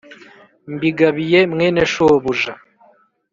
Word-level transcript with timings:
mbigabiye 0.73 1.39
mwene 1.51 1.81
shobuja. 1.93 2.53